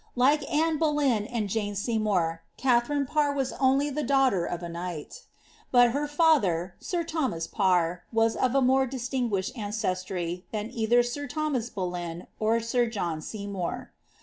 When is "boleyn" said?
0.79-1.25, 11.69-12.25